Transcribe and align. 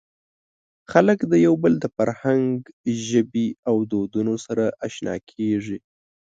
خلک 0.91 1.19
د 1.31 1.33
یو 1.45 1.53
بل 1.63 1.73
د 1.83 1.85
فرهنګ، 1.95 2.49
ژبې 3.07 3.47
او 3.69 3.75
دودونو 3.91 4.33
سره 4.45 4.65
اشنا 4.87 5.15
کېږي. 5.31 5.77